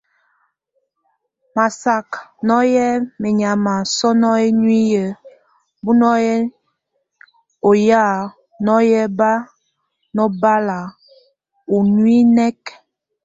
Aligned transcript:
Má 1.55 1.65
sak 1.81 2.07
nɔ́ye 2.47 2.85
menyama 3.21 3.75
só 3.95 4.09
ŋo 4.21 4.31
nuiyi 4.61 5.03
bɔ́ŋɔ 5.83 6.13
nʼ 6.27 6.45
onya 7.67 8.03
nɔ́ye 8.65 8.99
ba 9.17 9.31
ŋobal 10.15 10.67
unúŋek. 11.75 12.61